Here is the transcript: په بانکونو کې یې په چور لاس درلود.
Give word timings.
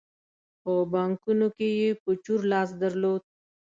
په 0.61 0.71
بانکونو 0.93 1.47
کې 1.57 1.67
یې 1.79 1.89
په 2.01 2.11
چور 2.23 2.41
لاس 2.51 2.69
درلود. 2.81 3.23